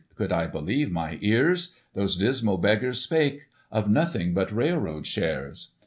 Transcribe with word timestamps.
Could 0.15 0.31
I 0.31 0.47
believe 0.47 0.89
my 0.91 1.19
ears? 1.21 1.75
Those 1.93 2.17
dismal 2.17 2.57
beggars 2.57 2.99
spake 3.01 3.41
Of 3.71 3.87
nothing 3.87 4.33
but 4.33 4.51
railroad 4.51 5.05
shares. 5.05 5.73